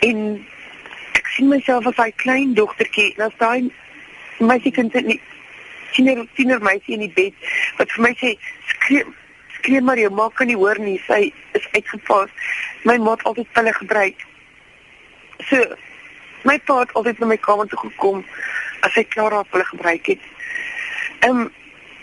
[0.01, 0.47] En
[1.13, 3.71] ek sien myself as daai klein dogtertjie, as daai
[4.39, 5.21] meisiekind in die
[5.93, 7.35] tiener tiener meisie in die bed
[7.79, 8.35] wat vir my sê
[8.73, 9.05] skree
[9.61, 12.31] skree maar jou ma kan nie hoor nie, sy is uitgepas.
[12.89, 14.27] My ma het altyd pille gebruik.
[15.49, 15.77] So
[16.49, 18.25] my pa het altyd na my kamer toe gekom
[18.87, 20.29] as hy klaar op hulle gebruik het.
[21.21, 21.51] Ehm um,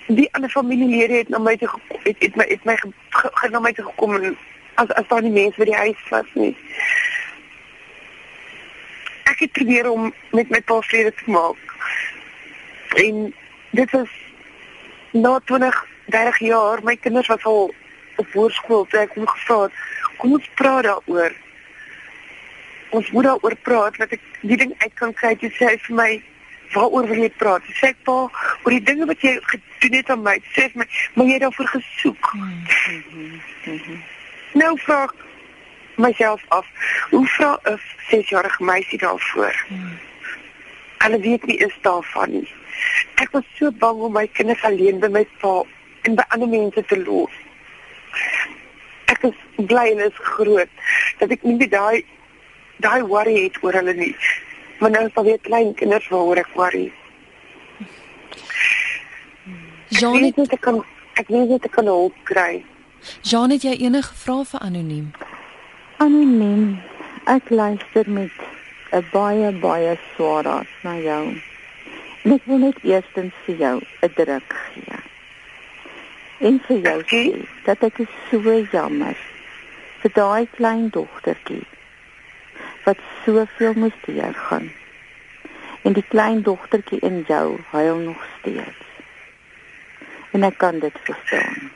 [0.07, 3.31] die ander familielede het na my toe gekom, het, het my het my ge, ge,
[3.33, 4.37] ge, na my toe gekom en
[4.81, 6.53] as as daar nie mense by die huis was nie.
[9.31, 11.75] Ek het probeer om met my pa vrede te maak.
[13.03, 13.33] En
[13.71, 14.13] dit was
[15.11, 17.73] na 20 30 jaar, my kinders was al
[18.15, 19.75] op hoërskool, toe ek hom gevra het,
[20.17, 21.35] kom ons praat daaroor
[22.89, 26.09] ons moet daaroor praat dat ek die ding uit kan kry jy sê vir my
[26.73, 30.23] waaroor wil jy praat jy sê pa oor die dinge wat jy gedoen het aan
[30.27, 32.61] my sê vir my maar jy het daarvoor gesoek mm
[33.65, 34.15] -hmm.
[34.53, 35.07] Nou vra
[35.95, 36.65] myself af
[37.09, 37.79] hoe vra 'n
[38.09, 39.97] 6-jarige meisie daarvoor mm.
[40.97, 42.53] hulle weet nie is daarvan nie
[43.15, 45.63] ek was so bang om my kinders alleen by my pa
[46.01, 47.33] en by ander mense te los
[49.05, 50.69] ek is bly en is groot
[51.19, 52.05] dat ek nie daai
[52.77, 54.15] daai worry het oor hulle nie.
[54.79, 56.87] Maar nou is daar weer klein kinders waaroor ek worry.
[59.87, 60.81] Janet, ek weet ek kan
[61.17, 62.61] ek weet ek kan hulp kry.
[63.21, 65.11] Janet, jy enige vrae vir anoniem?
[65.97, 66.79] Anoniem.
[67.25, 68.37] Ek luister met
[68.91, 71.41] 'n baie baie swaar hart na jou.
[72.23, 74.99] En ek wil net eerstens vir jou 'n druk gee.
[76.39, 77.97] En vir jou sê dat ek
[78.29, 79.17] so jammer
[80.01, 81.65] vir daai klein dogtertjie
[82.85, 84.71] wat soveel moes deurgaan.
[85.81, 88.85] En die klein dogtertjie in jou huil nog steeds.
[90.31, 91.71] En ek kan dit verstaan.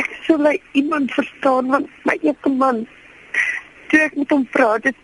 [0.00, 2.86] Ek sou my iemand verstaan want my eerste man
[3.92, 4.96] toe ek met hom praat, dit,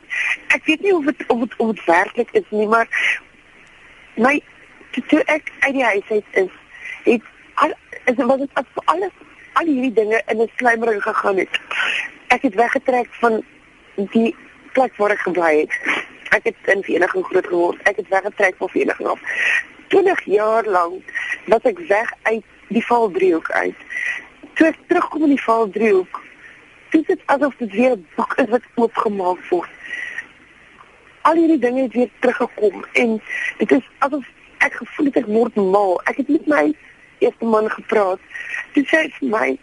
[0.57, 2.89] ek weet nie of dit of dit of dit werklik is nie, maar
[4.17, 4.39] my
[4.95, 6.55] toe, toe ek uit die huis uit is,
[7.05, 7.27] het
[7.65, 7.75] al
[8.09, 9.25] is was dit as alles
[9.61, 11.61] al hierdie dinge in 'n slijmering gegaan het.
[12.29, 13.43] Ek het weggetrek van
[13.95, 14.37] die
[14.73, 15.73] plek waar ek gebly het.
[16.31, 17.83] Ek het in Vereniging groot geword.
[17.83, 19.21] Ek het weggetrek van Vereniging af.
[19.89, 21.03] 20 jaar lank
[21.47, 23.77] was ek weg uit die Valdriehoek uit.
[24.59, 26.17] Toe ek terugkom in die Valdriehoek,
[26.91, 29.71] dis dit asof dit weer 'n boek is wat oopgemaak word.
[31.23, 33.23] Al hierdie dinge het weer teruggekom en
[33.59, 34.27] dit is asof
[34.59, 36.01] ek gevoel het ek word mal.
[36.11, 36.75] Ek het met my
[37.19, 38.19] eerste man gepraat.
[38.75, 39.59] Dit sê vir my,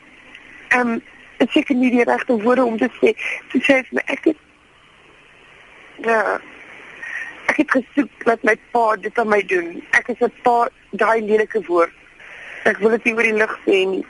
[0.70, 1.02] ehm um,
[1.44, 3.12] ek seker nie die regte woorde om te sê.
[3.52, 4.38] Sy sê vir my ek het
[6.08, 6.40] ja
[7.52, 9.84] ek het gesoek dat my pa dit aan my doen.
[9.92, 11.92] Ek is 'n pa daai lelike woord.
[12.64, 14.06] Ek wil dit nie oor die lig sê nie.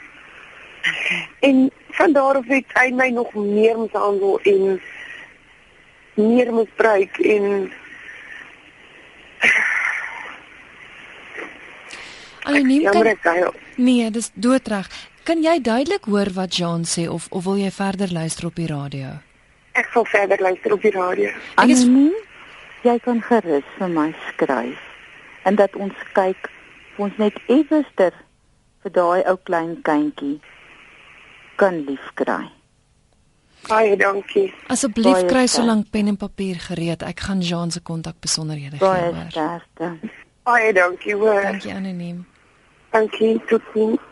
[1.40, 4.82] En van daar af het hy my nog meer mishandel en
[6.14, 7.72] meer misbruik en
[12.46, 14.90] Anoniem kan Nee, dis doodreg.
[15.24, 18.68] Kan jy duidelik hoor wat Jean sê of of wil jy verder luister op die
[18.70, 19.18] radio?
[19.74, 21.32] Ek sal verder luister op die radio.
[21.66, 22.12] Nie
[22.86, 24.82] jy kan gerus vir my skryf
[25.50, 26.50] en dat ons kyk
[27.02, 28.14] ons net ewester
[28.84, 30.38] vir daai ou klein kindjie
[31.56, 32.52] kan liefkry.
[33.68, 34.54] Baie dankie.
[34.70, 37.02] Asseblief kry so lank pen en papier gereed.
[37.02, 38.86] Ek gaan Jean se kontak besonderhede gee.
[38.86, 39.96] Baie sterkte.
[40.46, 41.42] Baie dankie hoor.
[41.42, 42.26] Dankie anoniem.
[42.94, 44.12] Dankie totsiens.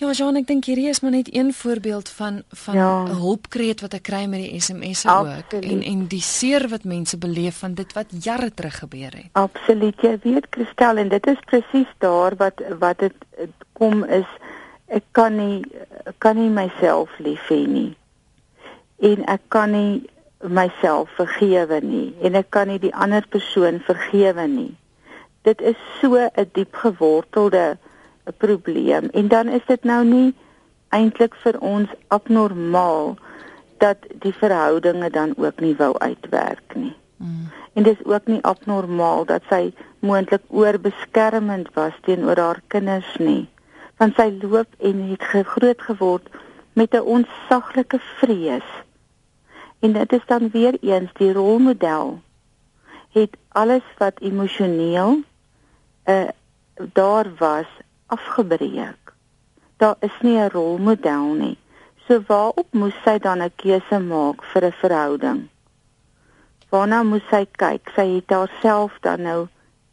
[0.00, 3.06] Ja, Jean, ek dink hierdie is maar net een voorbeeld van van 'n ja.
[3.20, 7.58] hulpkreet wat ek kry met die SMS ook en en die seer wat mense beleef
[7.58, 9.28] van dit wat jare terug gebeur het.
[9.32, 10.00] Absoluut.
[10.00, 13.14] Jy weet Christel en dit is presies daar wat wat dit
[13.72, 14.30] kom is
[14.90, 15.62] ek kan nie
[16.18, 17.94] kan nie myself lief hê nie.
[18.98, 20.02] En ek kan nie
[20.42, 24.74] myself vergewe nie en ek kan nie die ander persoon vergewe nie.
[25.46, 27.78] Dit is so 'n diep gewortelde
[28.38, 30.34] probleem en dan is dit nou nie
[30.88, 33.16] eintlik vir ons abnormaal
[33.78, 36.96] dat die verhoudinge dan ook nie wou uitwerk nie.
[37.16, 37.48] Mm.
[37.72, 43.48] En dis ook nie abnormaal dat sy moontlik oorbeskermend was teenoor haar kinders nie.
[44.00, 46.28] Want sy loop en het groot geword
[46.72, 48.68] met 'n onsaglike vrees.
[49.80, 52.20] En dit is dan weer eens die rolmodel
[53.10, 55.20] het alles wat emosioneel
[56.04, 56.28] uh
[56.92, 57.66] daar was
[58.06, 59.12] afgebreek.
[59.76, 61.58] Daar is nie 'n rolmodel nie.
[62.06, 65.48] So waarop moes sy dan 'n keuse maak vir 'n verhouding?
[66.68, 67.90] Waarna moes sy kyk?
[67.94, 69.48] Sy het haarself dan nou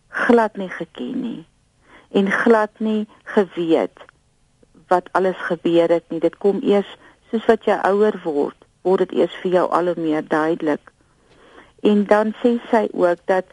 [0.07, 1.45] glad nie geken nie
[2.11, 4.03] en glad nie geweet
[4.87, 6.19] wat alles gebeur het nie.
[6.19, 6.89] Dit kom eers
[7.31, 10.91] soos wat jy ouer word, word dit eers vir jou al hoe meer duidelik.
[11.83, 13.45] En dan sê sy ook dat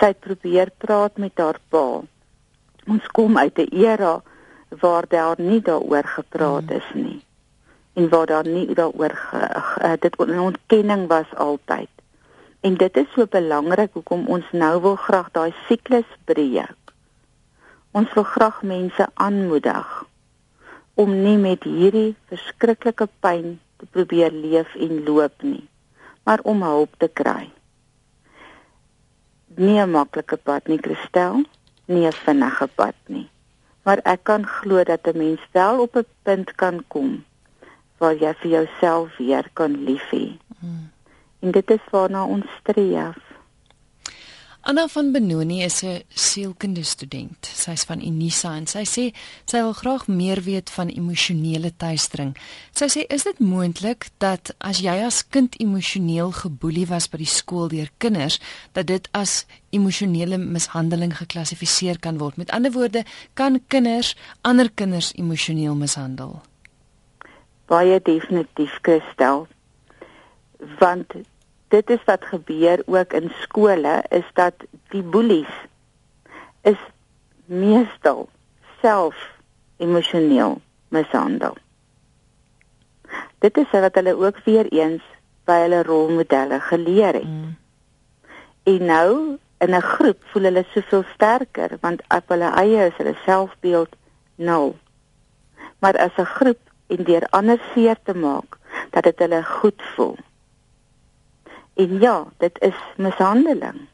[0.00, 2.02] sy probeer praat met haar pa.
[2.88, 4.22] Ons kom uit 'n era
[4.68, 7.20] waar daar nie daaroor gepraat is nie
[7.98, 9.14] en waar daar nie daaroor
[10.00, 11.88] dit ontkenning was altyd.
[12.60, 16.87] En dit is so belangrik hoekom ons nou wil graag daai siklus breek.
[17.98, 19.94] Ons wil graag mense aanmoedig
[21.02, 25.64] om nie met hierdie verskriklike pyn te probeer leef en loop nie,
[26.22, 27.48] maar om hulp te kry.
[29.58, 31.42] Nie 'n maklike pad nie, Christel,
[31.86, 33.28] nie 'n vinnige pad nie.
[33.84, 37.24] Maar ek kan glo dat 'n mens wel op 'n punt kan kom
[37.98, 40.38] waar jy vir jouself weer kan lief hê.
[40.60, 40.90] Hmm.
[41.40, 43.27] En dit is waarna ons streef.
[44.68, 47.46] Anna van Benoni is 'n sielkundige student.
[47.46, 52.36] Sy's van Unisa en sy sê sy wil graag meer weet van emosionele teistering.
[52.72, 57.26] Sy sê is dit moontlik dat as jy as kind emosioneel geboelie was by die
[57.26, 58.40] skool deur kinders,
[58.72, 62.36] dat dit as emosionele mishandeling geklassifiseer kan word?
[62.36, 63.04] Met ander woorde,
[63.34, 66.42] kan kinders ander kinders emosioneel mishandel?
[67.66, 69.46] Baie definitief, Christel.
[70.78, 71.12] Want
[71.68, 74.54] dit is wat gebeur ook in skole is dat
[74.88, 75.54] die boelies
[76.62, 76.80] is
[77.44, 78.28] meestal
[78.80, 79.16] self
[79.76, 81.56] emosioneel mishandel.
[83.38, 85.02] Dit is wat hulle ook weer eens
[85.48, 87.28] by hulle rolmodelle geleer het.
[87.28, 87.56] Mm.
[88.62, 93.16] En nou in 'n groep voel hulle soveel sterker want op hulle eie is hulle
[93.24, 93.96] selfbeeld
[94.34, 94.76] nul.
[95.78, 98.58] Maar as 'n groep en deur ander seer te maak
[98.90, 100.16] dat dit hulle goed voel.
[101.78, 103.86] En ja, dit is mishandeling.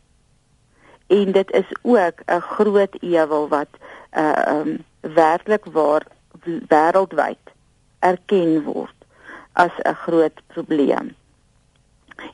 [1.07, 3.69] En dit is ook 'n groot ewel wat
[4.17, 6.07] uh um werklik waar
[6.69, 7.45] wêreldwyd
[7.99, 8.99] erken word
[9.53, 11.17] as 'n groot probleem.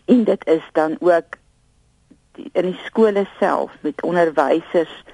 [0.04, 1.30] En dit is dan ook
[2.32, 5.04] die, in die skole self met onderwysers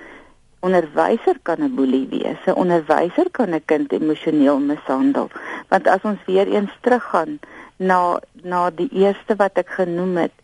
[0.61, 2.40] onderwyser kan 'n boelie wees.
[2.44, 5.29] 'n Onderwyser kan 'n kind emosioneel mishandel.
[5.68, 7.38] Want as ons weer eens teruggaan
[7.77, 10.37] na na die eerste wat ek genoem het,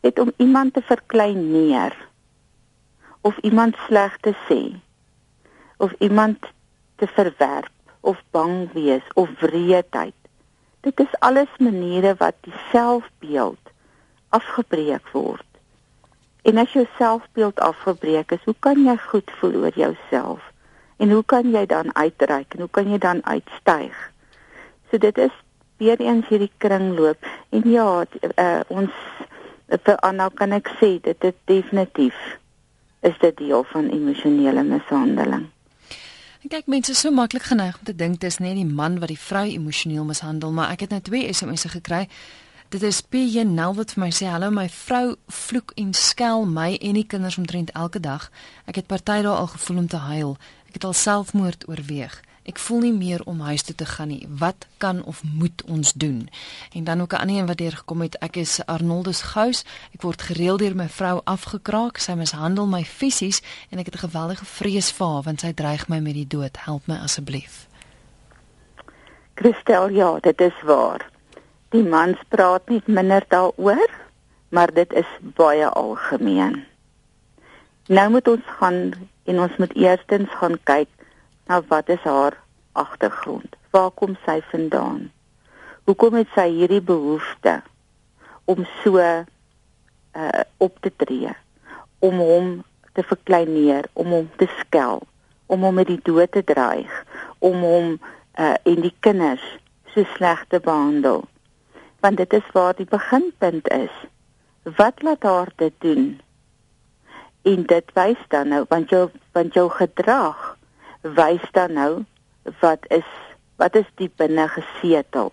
[0.00, 1.96] het om iemand te verklein neer
[3.20, 4.62] of iemand sleg te sê
[5.76, 6.38] of iemand
[6.96, 10.14] te verwerp of bang wees of wreedheid.
[10.80, 13.70] Dit is alles maniere wat die selfbeeld
[14.28, 15.44] afgebreek word.
[16.42, 20.40] En as jou selfbeeld afgebreek is, hoe kan jy goed voel oor jouself?
[20.96, 23.96] En hoe kan jy dan uitreik en hoe kan jy dan uitstyg?
[24.90, 25.34] So dit is
[25.78, 28.90] weer eens hierdie kringloop en ja uh, ons
[29.68, 32.16] vir Anna kan ek sê dit is definitief
[33.06, 35.46] is dit deel van emosionele mishandeling.
[36.42, 39.20] Ek kyk mense so maklik geneig om te dink dis net die man wat die
[39.20, 42.06] vrou emosioneel mishandel, maar ek het net twee SMS'e gekry.
[42.68, 46.74] Dit is PJ Nel wat vir my sê hallo my vrou vloek en skel my
[46.76, 48.28] en die kinders omtrent elke dag.
[48.68, 50.34] Ek het party dae al gevoel om te huil.
[50.68, 52.18] Ek het al selfmoord oorweeg.
[52.48, 54.24] Ek voel nie meer om huis toe te gaan nie.
[54.40, 56.28] Wat kan of moet ons doen?
[56.72, 58.18] En dan ook 'n ander een wat deur gekom het.
[58.18, 59.64] Ek is Arnoldus Gous.
[59.92, 61.98] Ek word gereeld deur my vrou afgekraak.
[61.98, 65.88] Sy mishandel my fisies en ek het 'n geweldige vrees vir haar want sy dreig
[65.88, 66.56] my met die dood.
[66.64, 67.66] Help my asseblief.
[69.34, 71.10] Christel, ja, dit is waar.
[71.68, 73.90] Die mans praat nie minder daaroor,
[74.48, 76.64] maar dit is baie algemeen.
[77.86, 78.92] Nou moet ons gaan
[79.24, 80.88] en ons moet eerstens gaan kyk
[81.48, 82.36] Nou wat is haar
[82.72, 83.56] agtergrond?
[83.70, 85.06] Waar kom sy vandaan?
[85.88, 87.62] Hoekom het sy hierdie behoefte
[88.44, 91.32] om so uh op te tree?
[92.04, 92.50] Om hom
[92.92, 95.00] te verkleineer, om hom te skel,
[95.46, 96.92] om hom met die dood te dreig,
[97.38, 97.96] om hom
[98.36, 99.46] uh en die kinders
[99.94, 101.24] so sleg te behandel.
[102.04, 103.96] Want dit is waar die beginpunt is.
[104.76, 106.20] Wat laat haar dit doen?
[107.48, 110.57] En dit wys dan nou want jou want jou gedrag
[111.14, 112.04] wys dan nou
[112.60, 113.08] wat is
[113.58, 115.32] wat is die binne gesetel?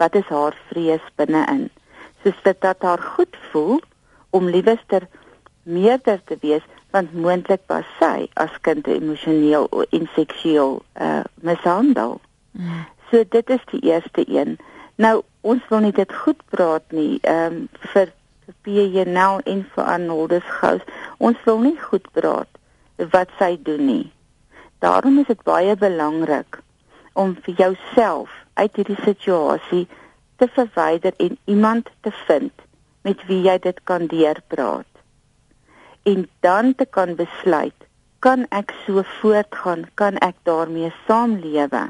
[0.00, 1.68] Wat is haar vrees binne-in?
[2.22, 3.80] Soos dit dat haar goed voel
[4.30, 5.04] om liewester
[5.62, 12.20] meerder te wees want moontlik was sy as kind emosioneel en seksueel uh, mishandel.
[12.56, 12.86] Mm.
[13.10, 14.56] So dit is die eerste een.
[14.96, 18.14] Nou ons wil nie dit goed praat nie ehm um, vir
[18.62, 20.82] PJ nou en vir Arnoldus Gous.
[21.18, 22.48] Ons wil nie goed praat
[23.12, 24.04] wat sy doen nie.
[24.78, 26.60] Daarom is dit baie belangrik
[27.12, 29.86] om vir jouself uit hierdie situasie
[30.36, 32.52] te verwyder en iemand te vind
[33.06, 34.88] met wie jy dit kan deurpraat.
[36.02, 37.86] En dan te kan besluit,
[38.18, 39.86] kan ek so voortgaan?
[39.94, 41.86] Kan ek daarmee saamlewe?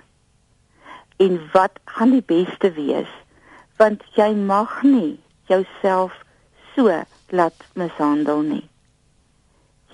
[1.17, 3.13] En wat gaan die beste wees?
[3.77, 5.19] Want jy mag nie
[5.49, 6.13] jouself
[6.75, 6.93] so
[7.29, 8.65] laat mishandel nie.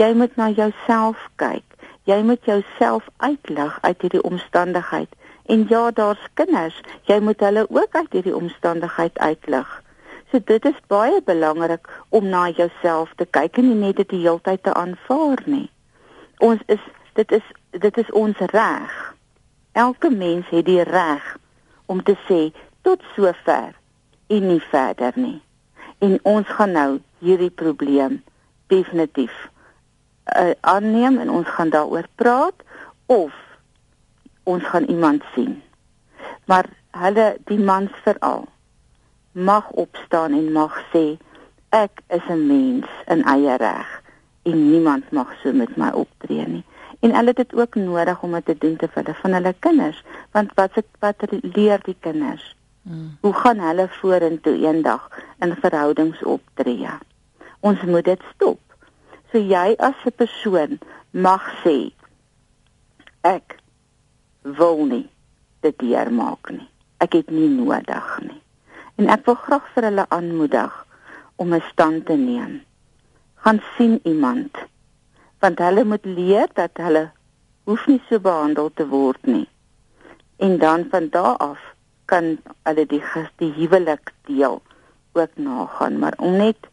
[0.00, 1.66] Jy moet na jouself kyk.
[2.04, 5.08] Jy moet jouself uitlig uit hierdie omstandigheid.
[5.46, 6.80] En ja, daar's kinders.
[7.06, 9.82] Jy moet hulle ook uit hierdie omstandigheid uitlig.
[10.30, 14.22] So dit is baie belangrik om na jouself te kyk en nie net dit die
[14.24, 15.68] hele tyd te aanvaar nie.
[16.40, 16.82] Ons is
[17.14, 18.94] dit is dit is ons reg.
[19.72, 21.36] Elke mens het die reg
[21.86, 22.40] om te sê
[22.82, 23.76] tot sover
[24.26, 25.38] en nie verder nie.
[26.00, 26.90] En ons gaan nou
[27.20, 28.22] hierdie probleem
[28.72, 29.36] definitief
[30.24, 32.54] uh, aanneem en ons gaan daaroor praat
[33.06, 33.32] of
[34.42, 35.62] ons gaan iemand sien.
[36.44, 38.44] Maar hulle die mans veral
[39.32, 41.16] mag opstaan en mag sê
[41.68, 44.02] ek is 'n mens in eie reg
[44.42, 46.64] en niemand mag so met my optree nie.
[47.00, 50.04] En hulle het dit ook nodig om dit te doen te hulle van hulle kinders,
[50.30, 52.56] want wat se wat leer die kinders?
[52.82, 53.16] Hmm.
[53.20, 55.08] Hoe gaan hulle vorentoe eendag
[55.38, 56.90] in verhoudings optree?
[57.60, 58.58] Ons moet dit stop.
[59.32, 60.72] So jy as 'n persoon
[61.12, 61.76] mag sê
[63.24, 63.56] ek
[64.44, 65.08] wil nie
[65.64, 66.68] dit deurmaak nie.
[67.00, 68.42] Ek het nie nodig nie.
[69.00, 70.74] En ek wil graag vir hulle aanmoedig
[71.40, 72.60] om 'n stand te neem.
[73.42, 74.52] Gaan sien iemand
[75.40, 77.10] want hulle moet leer dat hulle
[77.64, 79.48] hoef nie so behandel te word nie.
[80.36, 81.62] En dan van daardie af
[82.04, 83.02] kan hulle die
[83.36, 84.62] die huwelik deel
[85.12, 86.68] ook nagaan, maar om net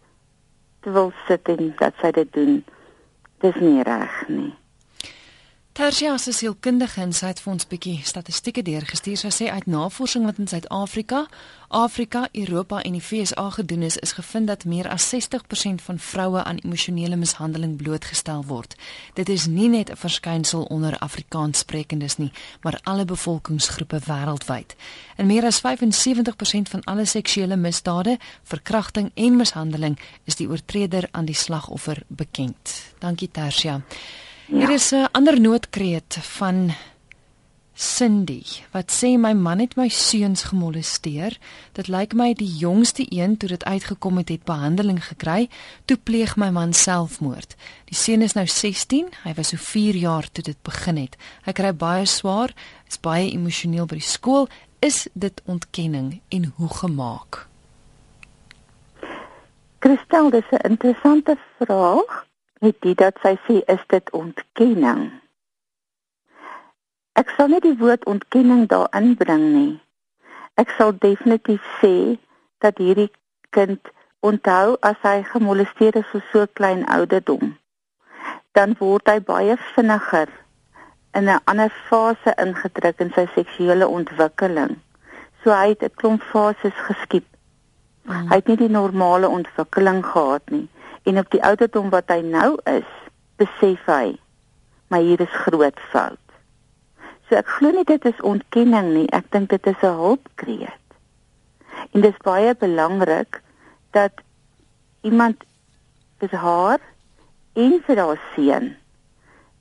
[0.84, 2.64] wil sit en dat sy dit doen,
[3.44, 4.54] dis nie reg nie.
[5.80, 9.16] Tersia se sielkundige en sy het vir ons bietjie statistieke deurgestuur.
[9.22, 11.22] Sy sê uit navorsing wat in Suid-Afrika,
[11.72, 16.44] Afrika, Europa en die VSA gedoen is, is gevind dat meer as 60% van vroue
[16.44, 18.76] aan emosionele mishandeling blootgestel word.
[19.16, 24.76] Dit is nie net 'n verskynsel onder Afrikaanssprekendes nie, maar alle bevolkingsgroepe wêreldwyd.
[25.18, 31.26] In meer as 75% van alle seksuele misdade, verkrachting en mishandeling is die oortreder aan
[31.26, 32.94] die slagoffer bekend.
[32.98, 33.82] Dankie Tersia.
[34.50, 34.58] Ja.
[34.58, 36.72] Hier is 'n ander noodkreet van
[37.74, 41.38] Cindy wat sê my man het my seuns gemolesteer.
[41.72, 45.50] Dit lyk my die jongste een toe dit uitgekom het het behandeling gekry,
[45.86, 47.56] toe pleeg my man selfmoord.
[47.86, 51.18] Die seun is nou 16, hy was so 4 jaar toe dit begin het.
[51.44, 52.54] Hy kry baie swaar,
[52.88, 54.48] is baie emosioneel by die skool.
[54.80, 57.48] Is dit ontkenning en hoe gemaak?
[59.80, 62.29] Christel, dis 'n interessante vraag
[62.60, 65.06] met dit dat sy sê is dit ontkenning.
[67.20, 69.72] Ek sal nie die woord ontkenning daarin bring nie.
[70.60, 72.20] Ek sal definitief sê
[72.64, 73.10] dat hierdie
[73.56, 73.92] kind
[74.28, 77.56] onthou as hy gemolesteer is vir so klein ouderdom,
[78.56, 80.28] dan word hy baie vinniger
[81.16, 84.76] in 'n ander fase ingedruk in sy seksuele ontwikkeling.
[85.44, 87.28] So hy het 'n klomp fases geskiep.
[88.04, 88.28] Mm.
[88.30, 90.68] Hy het nie die normale ontwikkeling gehad nie
[91.10, 92.90] en op die ouderdom wat hy nou is,
[93.42, 94.18] besef hy
[94.90, 96.26] maar hier is groot fout.
[97.30, 100.86] So ek glo nie dit is ontkenning nie, ek dink dit is 'n hulpkreet.
[101.94, 103.42] En dit is baie belangrik
[103.94, 104.14] dat
[105.02, 105.46] iemand
[106.20, 106.82] vir haar
[107.54, 108.76] en vir haar seun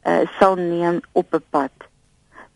[0.04, 1.72] uh, sal neem op 'n pad.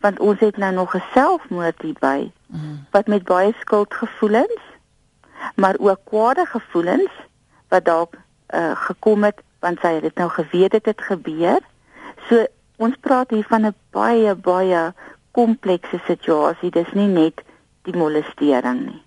[0.01, 2.85] Want ons het nou nog 'n selfmoord hierby mm.
[2.91, 4.61] wat met baie skuldgevoelens
[5.55, 7.11] maar ook kwade gevoelens
[7.69, 8.15] wat dalk
[8.53, 11.59] uh, gekom het want sy het dit nou geweet dit het gebeur.
[12.27, 12.45] So
[12.77, 14.93] ons praat hier van 'n baie baie
[15.31, 16.71] komplekse situasie.
[16.71, 17.41] Dis nie net
[17.81, 19.01] die molestering nie.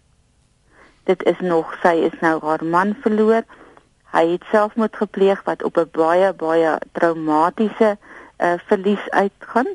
[1.05, 3.45] Dit is nog sy is nou haar man verloor.
[4.11, 7.97] Hy het selfmoord gepleeg wat op 'n baie baie traumatiese
[8.39, 9.69] uh, verlies uitgaan.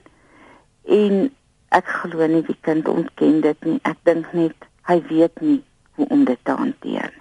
[0.86, 1.36] En
[1.70, 3.80] ek glo nie die kind ontken dit nie.
[3.84, 4.56] Ek dink net
[4.90, 5.64] hy weet nie
[5.96, 7.21] hoe om dit te hanteer.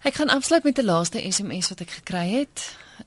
[0.00, 2.62] Ek gaan afsluit met die laaste SMS wat ek gekry het.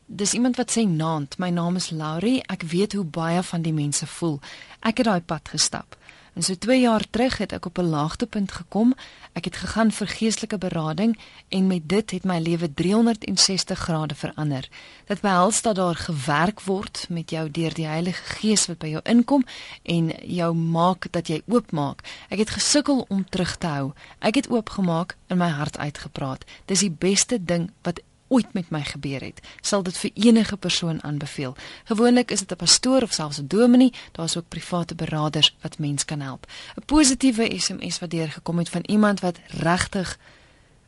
[0.05, 2.43] Dis iemand wat sê naand, my naam is Laurie.
[2.53, 4.37] Ek weet hoe baie van die mense voel.
[4.85, 5.97] Ek het daai pad gestap.
[6.33, 8.93] En so 2 jaar terug het ek op 'n laagtepunt gekom.
[9.33, 11.19] Ek het gegaan vir geestelike berading
[11.49, 14.69] en met dit het my lewe 360 grade verander.
[15.05, 19.01] Dit behels dat daar gewerk word met jou deur die Heilige Gees wat by jou
[19.03, 19.45] inkom
[19.83, 22.01] en jou maak dat jy oopmaak.
[22.29, 23.91] Ek het gesukkel om terug te hou.
[24.19, 26.45] Ek het oopgemaak en my hart uitgepraat.
[26.65, 28.01] Dis die beste ding wat
[28.33, 31.55] ooit met my gebeur het, sal dit vir enige persoon aanbeveel.
[31.89, 36.05] Gewoonlik is dit 'n pastoor of selfs 'n dominee, daar's ook private beraders wat mens
[36.05, 36.45] kan help.
[36.75, 40.17] 'n Positiewe SMS wat deurgekom het van iemand wat regtig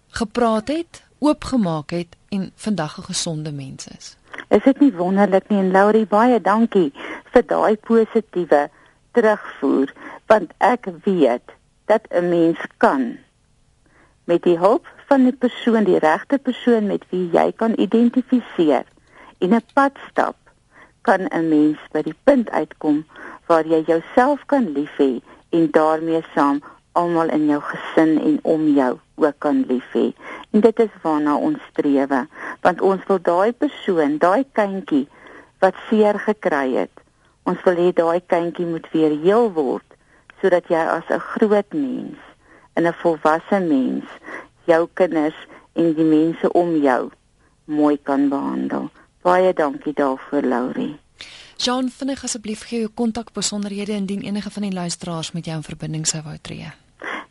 [0.07, 4.17] gepraat het, oopgemaak het en vandag 'n gesonde mens is.
[4.49, 6.93] Is dit nie wonderlik nie en Laurie baie dankie
[7.31, 8.69] vir daai positiewe
[9.11, 9.93] terugvoer
[10.25, 11.47] want ek weet
[11.85, 13.17] dat 'n mens kan
[14.23, 18.85] met die hulp van die persoon, die regte persoon met wie jy kan identifiseer
[19.39, 20.35] en 'n pad stap,
[21.01, 23.05] kan 'n mens by die punt uitkom
[23.47, 28.67] waar jy jouself kan lief hê en daarmee saam almal in jou gesin en om
[28.67, 30.13] jou ook kan lief hê.
[30.51, 32.09] En dit is waarna ons streef,
[32.61, 35.07] want ons wil daai persoon, daai kindjie
[35.59, 36.91] wat seer gekry het,
[37.43, 39.85] ons wil hê daai kindjie moet weer heel word
[40.41, 42.17] sodat jy as 'n groot mens
[42.75, 44.05] en 'n volwasse mens
[44.65, 45.37] jou kinders
[45.73, 47.09] en die mense om jou
[47.65, 48.89] mooi kan behandel.
[49.21, 50.95] Baie dankie daarvoor, Laurie.
[51.57, 56.07] Jean, vinnig asseblief gee jou kontakbesonderhede indien enige van die luisteraars met jou in verbinding
[56.07, 56.71] sou wou tree.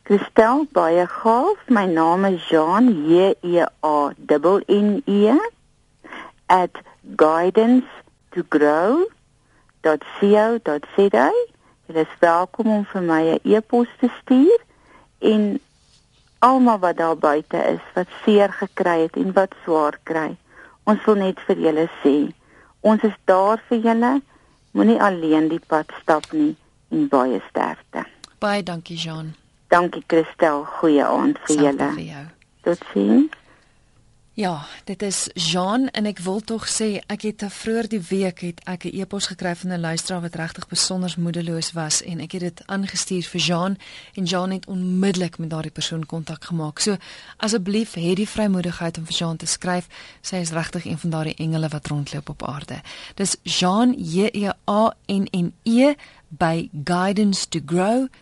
[0.05, 1.69] Christel, baie gaaf.
[1.69, 5.33] My naam is Jean J E A N N E
[6.47, 6.71] at
[7.17, 7.87] guidance
[8.31, 9.05] to grow
[9.81, 11.31] .co.za.
[11.87, 14.61] Jy is welkom om vir my 'n e-pos te stuur
[15.19, 15.61] en
[16.45, 20.35] almal wat daar buite is wat seer gekry het en wat swaar kry.
[20.85, 22.17] Ons wil net vir julle sê,
[22.85, 24.13] ons is daar vir julle.
[24.75, 26.53] Moenie alleen die pad stap nie
[26.91, 28.05] en baie sterkte.
[28.43, 29.33] Baie dankie Jean.
[29.73, 31.91] Dankie Christel, goeie aand vir julle.
[32.67, 33.44] Totsiens.
[34.37, 38.59] Ja, dit is Jean en ek wil tog sê ek het vroeër die week het
[38.67, 42.41] ek 'n e-pos gekry van 'n luisteraar wat regtig besonder moedeloos was en ek het
[42.41, 43.79] dit aangestuur vir Jean
[44.15, 46.79] en Jean het onmiddellik met daardie persoon kontak gemaak.
[46.79, 46.97] So
[47.37, 49.87] asseblief het die vrymoedigheid om vir Jean te skryf.
[50.21, 52.81] Sy is regtig een van daardie engele wat rondloop op aarde.
[53.15, 55.95] Dis Jean J E A N N E
[56.29, 58.13] by guidance to grow.co.za.